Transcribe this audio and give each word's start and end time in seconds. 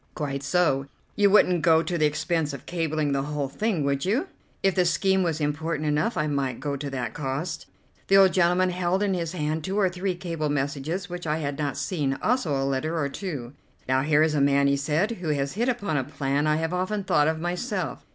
"Quite 0.15 0.41
so. 0.41 0.87
You 1.15 1.29
wouldn't 1.29 1.61
go 1.61 1.83
to 1.83 1.95
the 1.95 2.07
expense 2.07 2.53
of 2.53 2.65
cabling 2.65 3.11
the 3.11 3.21
whole 3.21 3.47
thing, 3.47 3.83
would 3.83 4.03
you?" 4.03 4.25
"If 4.63 4.73
the 4.73 4.83
scheme 4.83 5.21
was 5.21 5.39
important 5.39 5.87
enough 5.87 6.17
I 6.17 6.25
might 6.25 6.59
go 6.59 6.75
to 6.75 6.89
that 6.89 7.13
cost." 7.13 7.67
The 8.07 8.17
old 8.17 8.33
gentleman 8.33 8.71
held 8.71 9.03
in 9.03 9.13
his 9.13 9.33
hand 9.33 9.63
two 9.63 9.77
or 9.79 9.89
three 9.89 10.15
cable 10.15 10.49
messages 10.49 11.07
which 11.07 11.27
I 11.27 11.37
had 11.37 11.59
not 11.59 11.77
seen, 11.77 12.17
also 12.19 12.57
a 12.59 12.65
letter 12.65 12.97
or 12.97 13.09
two. 13.09 13.53
"Now, 13.87 14.01
here 14.01 14.23
is 14.23 14.33
a 14.33 14.41
man," 14.41 14.65
he 14.65 14.75
said, 14.75 15.11
"who 15.11 15.29
has 15.29 15.53
hit 15.53 15.69
upon 15.69 15.97
a 15.97 16.03
plan 16.03 16.47
I 16.47 16.55
have 16.55 16.73
often 16.73 17.03
thought 17.03 17.27
of 17.27 17.39
myself. 17.39 18.03